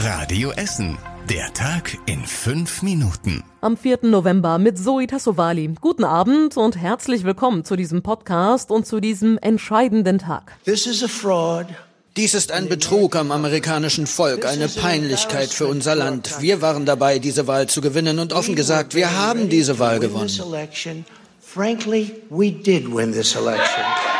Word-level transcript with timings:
Radio 0.00 0.52
Essen. 0.52 0.96
Der 1.28 1.52
Tag 1.54 1.98
in 2.06 2.24
fünf 2.24 2.82
Minuten. 2.82 3.42
Am 3.60 3.76
4. 3.76 3.98
November 4.02 4.58
mit 4.58 4.78
Zoe 4.78 5.08
Tassovali. 5.08 5.74
Guten 5.80 6.04
Abend 6.04 6.56
und 6.56 6.76
herzlich 6.76 7.24
willkommen 7.24 7.64
zu 7.64 7.74
diesem 7.74 8.04
Podcast 8.04 8.70
und 8.70 8.86
zu 8.86 9.00
diesem 9.00 9.38
entscheidenden 9.38 10.18
Tag. 10.18 10.56
This 10.64 10.86
is 10.86 11.02
a 11.02 11.08
fraud. 11.08 11.66
Dies 12.16 12.34
ist 12.34 12.52
ein 12.52 12.68
Betrug 12.68 13.16
am 13.16 13.32
amerikanischen 13.32 14.06
Volk, 14.06 14.46
eine 14.46 14.68
Peinlichkeit 14.68 15.48
für 15.48 15.66
unser 15.66 15.96
Land. 15.96 16.40
Wir 16.40 16.62
waren 16.62 16.86
dabei, 16.86 17.18
diese 17.18 17.48
Wahl 17.48 17.66
zu 17.66 17.80
gewinnen 17.80 18.20
und 18.20 18.32
offen 18.32 18.54
gesagt, 18.54 18.94
wir 18.94 19.18
haben 19.18 19.48
diese 19.48 19.80
Wahl 19.80 19.98
gewonnen. 19.98 20.30
Frankly, 21.40 22.12
we 22.30 22.52
did 22.52 22.86
win 22.86 23.12
this 23.12 23.34
election. 23.34 23.82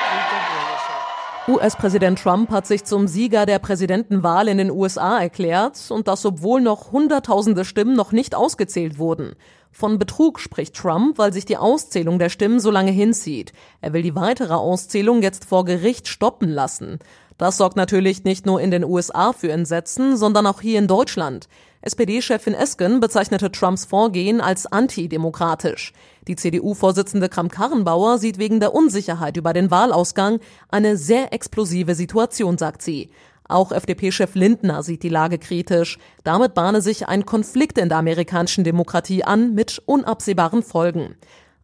US-Präsident 1.49 2.19
Trump 2.19 2.51
hat 2.51 2.67
sich 2.67 2.85
zum 2.85 3.09
Sieger 3.09 3.46
der 3.46 3.59
Präsidentenwahl 3.59 4.49
in 4.49 4.59
den 4.59 4.71
USA 4.71 5.19
erklärt 5.19 5.91
und 5.91 6.07
das 6.07 6.27
obwohl 6.27 6.61
noch 6.61 6.93
Hunderttausende 6.93 7.64
Stimmen 7.64 7.96
noch 7.96 8.13
nicht 8.13 8.35
ausgezählt 8.35 8.99
wurden. 8.99 9.35
Von 9.72 9.99
Betrug 9.99 10.41
spricht 10.41 10.75
Trump, 10.75 11.17
weil 11.17 11.32
sich 11.32 11.46
die 11.46 11.57
Auszählung 11.57 12.19
der 12.19 12.29
Stimmen 12.29 12.61
so 12.61 12.71
lange 12.71 12.91
hinzieht. 12.91 13.55
Er 13.81 13.95
will 13.95 14.03
die 14.03 14.14
weitere 14.14 14.53
Auszählung 14.53 15.22
jetzt 15.22 15.46
vor 15.46 15.64
Gericht 15.64 16.08
stoppen 16.08 16.50
lassen. 16.50 16.99
Das 17.39 17.57
sorgt 17.57 17.77
natürlich 17.77 18.25
nicht 18.25 18.47
nur 18.47 18.61
in 18.61 18.73
den 18.73 18.85
USA 18.85 19.33
für 19.33 19.53
Entsetzen, 19.53 20.17
sondern 20.17 20.47
auch 20.47 20.61
hier 20.61 20.79
in 20.79 20.89
Deutschland. 20.89 21.49
SPD-Chefin 21.81 22.55
Esken 22.55 22.99
bezeichnete 22.99 23.53
Trumps 23.53 23.85
Vorgehen 23.85 24.41
als 24.41 24.67
antidemokratisch. 24.67 25.93
Die 26.27 26.35
CDU-Vorsitzende 26.35 27.29
Kramp-Karrenbauer 27.29 28.19
sieht 28.19 28.39
wegen 28.39 28.59
der 28.59 28.75
Unsicherheit 28.75 29.37
über 29.37 29.53
den 29.53 29.71
Wahlausgang 29.71 30.41
eine 30.69 30.97
sehr 30.97 31.33
explosive 31.33 31.95
Situation, 31.95 32.59
sagt 32.59 32.83
sie. 32.83 33.11
Auch 33.47 33.70
FDP-Chef 33.70 34.34
Lindner 34.34 34.83
sieht 34.83 35.05
die 35.05 35.09
Lage 35.09 35.39
kritisch. 35.39 35.98
Damit 36.25 36.55
bahne 36.55 36.83
sich 36.83 37.06
ein 37.06 37.25
Konflikt 37.25 37.78
in 37.78 37.89
der 37.89 37.98
amerikanischen 37.98 38.64
Demokratie 38.64 39.23
an 39.23 39.55
mit 39.55 39.80
unabsehbaren 39.86 40.64
Folgen. 40.64 41.14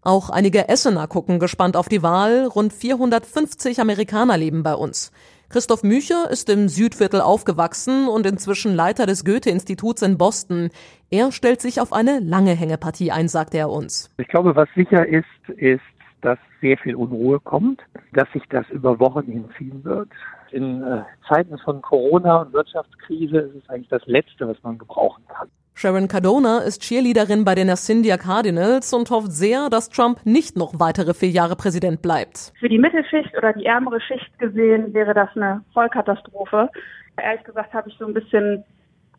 Auch 0.00 0.30
einige 0.30 0.68
Essener 0.68 1.08
gucken 1.08 1.38
gespannt 1.38 1.76
auf 1.76 1.88
die 1.88 2.02
Wahl. 2.02 2.46
Rund 2.46 2.72
450 2.72 3.80
Amerikaner 3.80 4.36
leben 4.36 4.62
bei 4.62 4.74
uns. 4.74 5.10
Christoph 5.48 5.82
Mücher 5.82 6.30
ist 6.30 6.48
im 6.50 6.68
Südviertel 6.68 7.20
aufgewachsen 7.20 8.08
und 8.08 8.26
inzwischen 8.26 8.74
Leiter 8.74 9.06
des 9.06 9.24
Goethe-Instituts 9.24 10.02
in 10.02 10.18
Boston. 10.18 10.70
Er 11.10 11.32
stellt 11.32 11.60
sich 11.60 11.80
auf 11.80 11.92
eine 11.92 12.18
lange 12.20 12.52
Hängepartie 12.52 13.12
ein, 13.12 13.28
sagt 13.28 13.54
er 13.54 13.70
uns. 13.70 14.12
Ich 14.18 14.28
glaube, 14.28 14.56
was 14.56 14.68
sicher 14.74 15.06
ist, 15.06 15.24
ist, 15.56 15.82
dass 16.22 16.38
sehr 16.60 16.78
viel 16.78 16.94
Unruhe 16.94 17.38
kommt, 17.40 17.82
dass 18.14 18.30
sich 18.32 18.42
das 18.48 18.68
über 18.70 18.98
Wochen 18.98 19.26
hinziehen 19.26 19.84
wird. 19.84 20.08
In 20.50 20.82
äh, 20.82 21.02
Zeiten 21.28 21.58
von 21.58 21.82
Corona 21.82 22.42
und 22.42 22.52
Wirtschaftskrise 22.52 23.38
ist 23.38 23.62
es 23.62 23.68
eigentlich 23.68 23.88
das 23.88 24.06
Letzte, 24.06 24.48
was 24.48 24.56
man 24.62 24.78
gebrauchen 24.78 25.24
kann. 25.28 25.48
Sharon 25.84 26.08
Cardona 26.08 26.60
ist 26.60 26.80
Cheerleaderin 26.80 27.44
bei 27.44 27.54
den 27.54 27.68
Ascendia 27.68 28.16
Cardinals 28.16 28.94
und 28.94 29.10
hofft 29.10 29.32
sehr, 29.32 29.68
dass 29.68 29.90
Trump 29.90 30.24
nicht 30.24 30.56
noch 30.56 30.80
weitere 30.80 31.12
vier 31.12 31.28
Jahre 31.28 31.56
Präsident 31.56 32.00
bleibt. 32.00 32.54
Für 32.58 32.70
die 32.70 32.78
Mittelschicht 32.78 33.36
oder 33.36 33.52
die 33.52 33.66
ärmere 33.66 34.00
Schicht 34.00 34.38
gesehen 34.38 34.94
wäre 34.94 35.12
das 35.12 35.28
eine 35.34 35.62
Vollkatastrophe. 35.74 36.70
Ehrlich 37.22 37.44
gesagt 37.44 37.74
habe 37.74 37.90
ich 37.90 37.96
so 37.98 38.06
ein 38.06 38.14
bisschen 38.14 38.64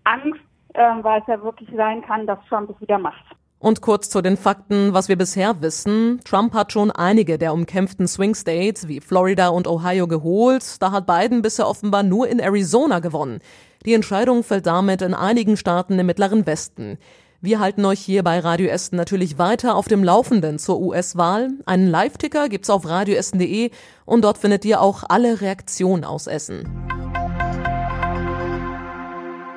Angst, 0.05 0.39
äh, 0.73 0.80
weil 1.03 1.22
es 1.22 1.27
ja 1.27 1.44
wirklich 1.44 1.69
sein 1.77 2.02
kann, 2.02 2.25
dass 2.25 2.39
Trump 2.49 2.72
es 2.72 2.81
wieder 2.81 2.97
macht. 2.97 3.23
Und 3.59 3.81
kurz 3.81 4.09
zu 4.09 4.23
den 4.23 4.35
Fakten, 4.35 4.91
was 4.95 5.07
wir 5.07 5.17
bisher 5.17 5.61
wissen. 5.61 6.19
Trump 6.25 6.55
hat 6.55 6.72
schon 6.72 6.89
einige 6.89 7.38
der 7.38 7.53
umkämpften 7.53 8.07
Swing 8.07 8.33
States 8.33 8.88
wie 8.88 9.02
Florida 9.02 9.50
und 9.50 9.67
Ohio 9.67 10.07
geholt. 10.07 10.81
Da 10.81 10.91
hat 10.91 11.05
Biden 11.05 11.44
bisher 11.44 11.67
offenbar 11.67 12.02
nur 12.02 12.27
in 12.27 12.39
Arizona 12.39 13.02
gewonnen. 13.02 13.39
Die 13.86 13.94
Entscheidung 13.94 14.44
fällt 14.44 14.66
damit 14.66 15.03
in 15.03 15.14
einigen 15.14 15.58
Staaten 15.58 16.00
im 16.00 16.08
Mittleren 16.08 16.47
Westen. 16.47 16.97
Wir 17.39 17.59
halten 17.59 17.86
euch 17.86 18.00
hier 18.00 18.23
bei 18.23 18.39
Radio 18.39 18.67
Essen 18.67 18.95
natürlich 18.95 19.38
weiter 19.38 19.75
auf 19.75 19.88
dem 19.88 20.03
Laufenden 20.03 20.58
zur 20.58 20.80
US-Wahl. 20.80 21.50
Einen 21.67 21.88
Live-Ticker 21.88 22.50
gibt's 22.50 22.72
auf 22.72 22.88
radioessen.de 22.88 23.69
und 24.06 24.23
dort 24.23 24.40
findet 24.40 24.66
ihr 24.66 24.81
auch 24.81 25.03
alle 25.07 25.40
Reaktionen 25.41 26.03
aus 26.03 26.25
Essen. 26.25 26.66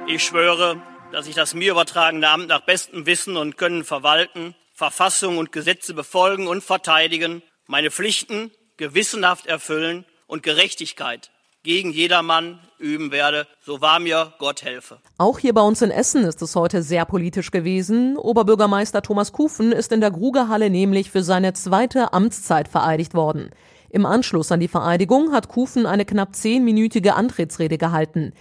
Ich 0.06 0.22
schwöre, 0.22 0.82
dass 1.10 1.26
ich 1.26 1.34
das 1.34 1.54
mir 1.54 1.72
übertragene 1.72 2.28
Amt 2.28 2.48
nach 2.48 2.66
bestem 2.66 3.06
Wissen 3.06 3.38
und 3.38 3.56
Können 3.56 3.84
verwalten, 3.84 4.54
Verfassung 4.74 5.38
und 5.38 5.52
Gesetze 5.52 5.94
befolgen 5.94 6.48
und 6.48 6.62
verteidigen, 6.62 7.42
meine 7.66 7.90
Pflichten 7.90 8.50
gewissenhaft 8.76 9.46
erfüllen 9.46 10.04
und 10.26 10.42
Gerechtigkeit 10.42 11.30
gegen 11.62 11.90
jedermann 11.90 12.60
üben 12.78 13.10
werde, 13.10 13.46
so 13.60 13.80
wahr 13.80 14.00
mir 14.00 14.32
Gott 14.38 14.62
helfe. 14.62 14.98
Auch 15.18 15.38
hier 15.38 15.52
bei 15.52 15.60
uns 15.60 15.82
in 15.82 15.90
Essen 15.90 16.24
ist 16.24 16.40
es 16.42 16.54
heute 16.54 16.82
sehr 16.82 17.04
politisch 17.04 17.50
gewesen. 17.50 18.16
Oberbürgermeister 18.16 19.02
Thomas 19.02 19.32
Kufen 19.32 19.72
ist 19.72 19.92
in 19.92 20.00
der 20.00 20.10
Grugerhalle 20.10 20.70
nämlich 20.70 21.10
für 21.10 21.22
seine 21.22 21.52
zweite 21.54 22.12
Amtszeit 22.12 22.68
vereidigt 22.68 23.14
worden. 23.14 23.50
Im 23.90 24.06
Anschluss 24.06 24.52
an 24.52 24.60
die 24.60 24.68
Vereidigung 24.68 25.32
hat 25.32 25.48
Kufen 25.48 25.86
eine 25.86 26.04
knapp 26.04 26.36
zehnminütige 26.36 27.14
Antrittsrede 27.14 27.78
gehalten. 27.78 28.32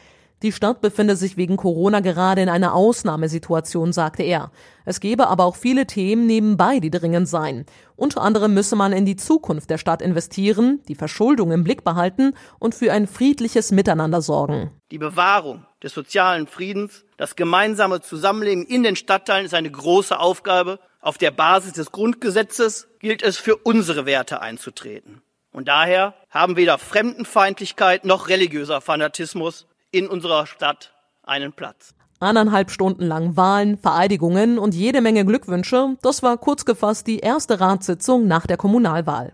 Die 0.43 0.51
Stadt 0.51 0.81
befinde 0.81 1.15
sich 1.15 1.35
wegen 1.35 1.57
Corona 1.57 1.99
gerade 1.99 2.43
in 2.43 2.49
einer 2.49 2.75
Ausnahmesituation, 2.75 3.91
sagte 3.91 4.21
er. 4.21 4.51
Es 4.85 4.99
gebe 4.99 5.27
aber 5.27 5.45
auch 5.45 5.55
viele 5.55 5.87
Themen 5.87 6.27
nebenbei, 6.27 6.79
die 6.79 6.91
dringend 6.91 7.27
seien. 7.27 7.65
Unter 7.95 8.21
anderem 8.21 8.53
müsse 8.53 8.75
man 8.75 8.93
in 8.93 9.05
die 9.05 9.15
Zukunft 9.15 9.71
der 9.71 9.79
Stadt 9.79 9.99
investieren, 9.99 10.79
die 10.87 10.93
Verschuldung 10.93 11.51
im 11.51 11.63
Blick 11.63 11.83
behalten 11.83 12.35
und 12.59 12.75
für 12.75 12.91
ein 12.91 13.07
friedliches 13.07 13.71
Miteinander 13.71 14.21
sorgen. 14.21 14.69
Die 14.91 14.99
Bewahrung 14.99 15.65
des 15.81 15.95
sozialen 15.95 16.45
Friedens, 16.45 17.03
das 17.17 17.35
gemeinsame 17.35 18.01
Zusammenleben 18.01 18.63
in 18.63 18.83
den 18.83 18.95
Stadtteilen 18.95 19.47
ist 19.47 19.55
eine 19.55 19.71
große 19.71 20.19
Aufgabe. 20.19 20.79
Auf 21.01 21.17
der 21.17 21.31
Basis 21.31 21.73
des 21.73 21.91
Grundgesetzes 21.91 22.87
gilt 22.99 23.23
es 23.23 23.37
für 23.37 23.55
unsere 23.55 24.05
Werte 24.05 24.39
einzutreten. 24.39 25.23
Und 25.51 25.67
daher 25.67 26.13
haben 26.29 26.57
weder 26.57 26.77
Fremdenfeindlichkeit 26.77 28.05
noch 28.05 28.29
religiöser 28.29 28.81
Fanatismus 28.81 29.65
in 29.91 30.07
unserer 30.07 30.45
Stadt 30.47 30.93
einen 31.23 31.53
Platz. 31.53 31.93
Eineinhalb 32.19 32.71
Stunden 32.71 33.05
lang 33.05 33.37
Wahlen, 33.37 33.77
Vereidigungen 33.77 34.57
und 34.57 34.73
jede 34.73 35.01
Menge 35.01 35.23
Glückwünsche. 35.23 35.97
Das 36.01 36.23
war 36.23 36.37
kurz 36.37 36.65
gefasst 36.65 37.05
die 37.07 37.19
erste 37.19 37.59
Ratssitzung 37.59 38.27
nach 38.27 38.47
der 38.47 38.57
Kommunalwahl. 38.57 39.31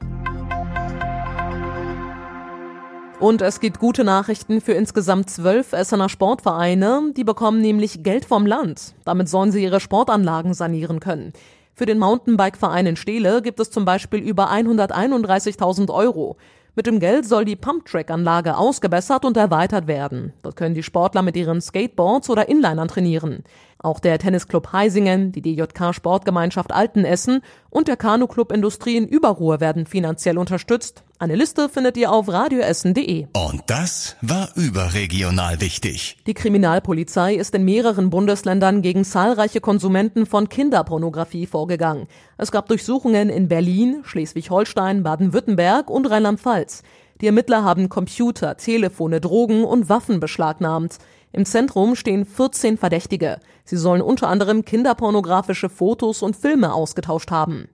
Und 3.20 3.42
es 3.42 3.62
gibt 3.62 3.80
gute 3.80 4.04
Nachrichten 4.04 4.60
für 4.60 4.74
insgesamt 4.74 5.30
zwölf 5.30 5.72
Essener 5.72 6.10
Sportvereine. 6.10 7.14
Die 7.16 7.24
bekommen 7.24 7.62
nämlich 7.62 8.04
Geld 8.04 8.26
vom 8.26 8.46
Land. 8.46 8.96
Damit 9.06 9.30
sollen 9.30 9.54
sie 9.54 9.64
ihre 9.64 9.80
Sportanlagen 9.80 10.54
sanieren 10.54 11.00
können. 11.00 11.32
Für 11.74 11.86
den 11.86 12.00
Mountainbike-Verein 12.00 12.86
in 12.86 12.96
Steele 12.98 13.42
gibt 13.42 13.62
es 13.62 13.72
zum 13.72 13.86
Beispiel 13.86 14.20
über 14.20 14.52
131.000 14.52 15.90
Euro. 15.90 16.36
Mit 16.76 16.88
dem 16.88 17.00
Geld 17.00 17.28
soll 17.28 17.46
die 17.46 17.56
Pumptrack-Anlage 17.56 18.58
ausgebessert 18.58 19.26
und 19.26 19.38
erweitert 19.38 19.86
werden. 19.86 20.34
Dort 20.42 20.56
können 20.56 20.74
die 20.74 20.82
Sportler 20.82 21.22
mit 21.22 21.38
ihren 21.38 21.62
Skateboards 21.62 22.32
oder 22.32 22.50
Inlinern 22.50 22.88
trainieren. 22.88 23.44
Auch 23.84 24.00
der 24.00 24.18
Tennisclub 24.18 24.72
Heisingen, 24.72 25.34
die 25.34 25.42
DJK 25.42 25.94
Sportgemeinschaft 25.94 26.72
Altenessen 26.72 27.42
und 27.70 27.90
der 27.90 27.98
Kanuclub 27.98 28.54
Industrie 28.54 28.96
in 28.96 29.06
Überruhr 29.06 29.60
werden 29.60 29.86
finanziell 29.86 30.38
unterstützt. 30.38 31.04
Eine 31.20 31.36
Liste 31.36 31.68
findet 31.68 31.98
ihr 31.98 32.10
auf 32.10 32.30
radioessen.de. 32.30 33.28
Und 33.34 33.64
das 33.68 34.16
war 34.22 34.48
überregional 34.56 35.60
wichtig. 35.60 36.18
Die 36.28 36.34
Kriminalpolizei 36.34 37.36
ist 37.36 37.54
in 37.56 37.66
mehreren 37.66 38.10
Bundesländern 38.10 38.82
gegen 38.82 39.04
zahlreiche 39.04 39.60
Konsumenten 39.60 40.26
von 40.26 40.48
Kinderpornografie 40.48 41.46
vorgegangen. 41.46 42.08
Es 42.38 42.54
gab 42.54 42.70
Durchsuchungen 42.70 43.30
in 43.30 43.50
Berlin, 43.50 44.02
Schleswig-Holstein, 44.06 45.04
Baden-Württemberg 45.04 45.90
und 45.90 46.10
Rheinland-Pfalz. 46.10 46.84
Die 47.22 47.28
Ermittler 47.28 47.64
haben 47.64 47.90
Computer, 47.90 48.58
Telefone, 48.58 49.22
Drogen 49.22 49.64
und 49.64 49.90
Waffen 49.90 50.20
beschlagnahmt. 50.20 50.98
Im 51.32 51.46
Zentrum 51.46 51.96
stehen 51.96 52.26
14 52.26 52.78
Verdächtige. 52.78 53.40
Sie 53.64 53.78
sollen 53.78 54.02
unter 54.02 54.28
anderem 54.28 54.66
kinderpornografische 54.66 55.70
Fotos 55.70 56.22
und 56.22 56.36
Filme 56.36 56.74
ausgetauscht 56.74 57.32
haben. 57.32 57.70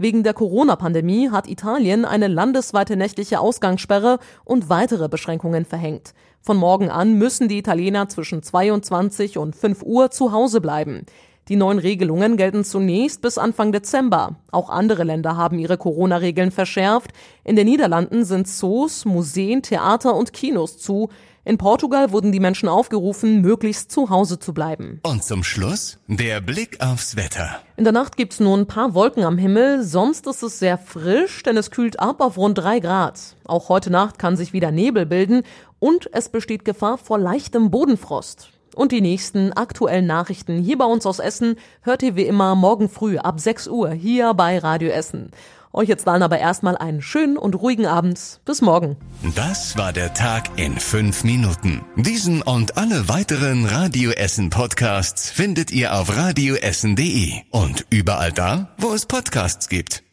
Wegen 0.00 0.22
der 0.22 0.32
Corona-Pandemie 0.32 1.30
hat 1.30 1.48
Italien 1.48 2.04
eine 2.04 2.28
landesweite 2.28 2.96
nächtliche 2.96 3.40
Ausgangssperre 3.40 4.20
und 4.44 4.68
weitere 4.68 5.08
Beschränkungen 5.08 5.64
verhängt. 5.64 6.14
Von 6.40 6.56
morgen 6.56 6.88
an 6.88 7.14
müssen 7.14 7.48
die 7.48 7.58
Italiener 7.58 8.08
zwischen 8.08 8.44
22 8.44 9.38
und 9.38 9.56
5 9.56 9.82
Uhr 9.82 10.12
zu 10.12 10.30
Hause 10.30 10.60
bleiben. 10.60 11.04
Die 11.48 11.56
neuen 11.56 11.78
Regelungen 11.78 12.36
gelten 12.36 12.62
zunächst 12.62 13.22
bis 13.22 13.38
Anfang 13.38 13.72
Dezember. 13.72 14.36
Auch 14.50 14.68
andere 14.68 15.02
Länder 15.02 15.36
haben 15.38 15.58
ihre 15.58 15.78
Corona-Regeln 15.78 16.50
verschärft. 16.50 17.12
In 17.42 17.56
den 17.56 17.66
Niederlanden 17.66 18.24
sind 18.24 18.46
Zoos, 18.46 19.06
Museen, 19.06 19.62
Theater 19.62 20.14
und 20.14 20.34
Kinos 20.34 20.76
zu. 20.76 21.08
In 21.46 21.56
Portugal 21.56 22.12
wurden 22.12 22.32
die 22.32 22.40
Menschen 22.40 22.68
aufgerufen, 22.68 23.40
möglichst 23.40 23.90
zu 23.90 24.10
Hause 24.10 24.38
zu 24.38 24.52
bleiben. 24.52 25.00
Und 25.02 25.24
zum 25.24 25.42
Schluss 25.42 25.98
der 26.06 26.42
Blick 26.42 26.84
aufs 26.84 27.16
Wetter. 27.16 27.60
In 27.78 27.84
der 27.84 27.94
Nacht 27.94 28.18
gibt's 28.18 28.40
nur 28.40 28.54
ein 28.54 28.66
paar 28.66 28.92
Wolken 28.92 29.24
am 29.24 29.38
Himmel, 29.38 29.82
sonst 29.82 30.26
ist 30.26 30.42
es 30.42 30.58
sehr 30.58 30.76
frisch, 30.76 31.42
denn 31.44 31.56
es 31.56 31.70
kühlt 31.70 31.98
ab 31.98 32.20
auf 32.20 32.36
rund 32.36 32.58
drei 32.58 32.80
Grad. 32.80 33.36
Auch 33.46 33.70
heute 33.70 33.88
Nacht 33.88 34.18
kann 34.18 34.36
sich 34.36 34.52
wieder 34.52 34.70
Nebel 34.70 35.06
bilden 35.06 35.44
und 35.78 36.10
es 36.12 36.28
besteht 36.28 36.66
Gefahr 36.66 36.98
vor 36.98 37.18
leichtem 37.18 37.70
Bodenfrost. 37.70 38.50
Und 38.78 38.92
die 38.92 39.00
nächsten 39.00 39.52
aktuellen 39.54 40.06
Nachrichten 40.06 40.62
hier 40.62 40.78
bei 40.78 40.84
uns 40.84 41.04
aus 41.04 41.18
Essen 41.18 41.56
hört 41.82 42.04
ihr 42.04 42.14
wie 42.14 42.22
immer 42.22 42.54
morgen 42.54 42.88
früh 42.88 43.18
ab 43.18 43.40
6 43.40 43.66
Uhr 43.66 43.90
hier 43.90 44.34
bei 44.34 44.56
Radio 44.60 44.90
Essen. 44.90 45.32
Euch 45.72 45.88
jetzt 45.88 46.06
dann 46.06 46.22
aber 46.22 46.38
erstmal 46.38 46.78
einen 46.78 47.02
schönen 47.02 47.38
und 47.38 47.56
ruhigen 47.56 47.86
Abend. 47.86 48.38
Bis 48.44 48.62
morgen. 48.62 48.96
Das 49.34 49.76
war 49.76 49.92
der 49.92 50.14
Tag 50.14 50.50
in 50.54 50.78
fünf 50.78 51.24
Minuten. 51.24 51.84
Diesen 51.96 52.40
und 52.40 52.76
alle 52.76 53.08
weiteren 53.08 53.66
Radio 53.66 54.12
Essen 54.12 54.48
Podcasts 54.48 55.28
findet 55.28 55.72
ihr 55.72 55.98
auf 55.98 56.16
radioessen.de 56.16 57.32
und 57.50 57.84
überall 57.90 58.30
da, 58.30 58.76
wo 58.78 58.92
es 58.92 59.06
Podcasts 59.06 59.68
gibt. 59.68 60.04